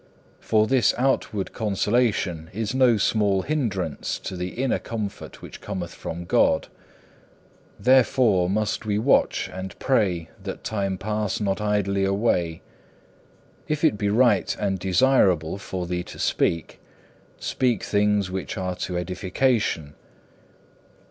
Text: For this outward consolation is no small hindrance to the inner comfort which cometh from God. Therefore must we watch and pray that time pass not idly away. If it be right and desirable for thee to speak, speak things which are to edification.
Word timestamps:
For 0.39 0.65
this 0.65 0.95
outward 0.97 1.53
consolation 1.53 2.49
is 2.53 2.73
no 2.73 2.97
small 2.97 3.43
hindrance 3.43 4.17
to 4.21 4.35
the 4.35 4.49
inner 4.55 4.79
comfort 4.79 5.43
which 5.43 5.61
cometh 5.61 5.93
from 5.93 6.25
God. 6.25 6.69
Therefore 7.79 8.49
must 8.49 8.83
we 8.83 8.97
watch 8.97 9.47
and 9.53 9.77
pray 9.77 10.31
that 10.43 10.63
time 10.63 10.97
pass 10.97 11.39
not 11.39 11.61
idly 11.61 12.03
away. 12.03 12.63
If 13.67 13.83
it 13.83 13.95
be 13.99 14.09
right 14.09 14.57
and 14.59 14.79
desirable 14.79 15.59
for 15.59 15.85
thee 15.85 16.01
to 16.05 16.17
speak, 16.17 16.79
speak 17.37 17.83
things 17.83 18.31
which 18.31 18.57
are 18.57 18.73
to 18.77 18.97
edification. 18.97 19.93